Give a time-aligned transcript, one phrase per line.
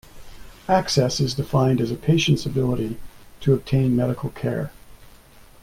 [0.67, 2.97] Access is defined as a patient's ability
[3.41, 4.71] to obtain medical care.